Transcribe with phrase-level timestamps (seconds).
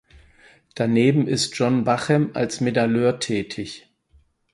[0.73, 3.87] Daneben ist John Bachem als Medailleur tätig.